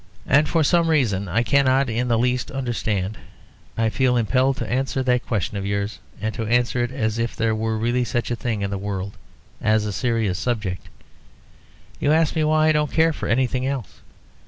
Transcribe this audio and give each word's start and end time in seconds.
And 0.25 0.49
for 0.49 0.63
some 0.63 0.87
reason 0.89 1.27
I 1.27 1.43
cannot 1.43 1.87
in 1.87 2.07
the 2.07 2.17
least 2.17 2.49
understand, 2.49 3.19
I 3.77 3.89
feel 3.89 4.17
impelled 4.17 4.57
to 4.57 4.67
answer 4.67 5.03
that 5.03 5.27
question 5.27 5.57
of 5.57 5.65
yours, 5.67 5.99
and 6.19 6.33
to 6.33 6.47
answer 6.47 6.83
it 6.83 6.89
as 6.89 7.19
if 7.19 7.35
there 7.35 7.53
were 7.53 7.77
really 7.77 8.03
such 8.03 8.31
a 8.31 8.35
thing 8.35 8.63
in 8.63 8.71
the 8.71 8.79
world 8.79 9.15
as 9.61 9.85
a 9.85 9.93
serious 9.93 10.39
subject. 10.39 10.89
You 11.99 12.11
ask 12.13 12.35
me 12.35 12.43
why 12.43 12.69
I 12.69 12.71
don't 12.71 12.91
care 12.91 13.13
for 13.13 13.27
anything 13.27 13.67
else. 13.67 14.01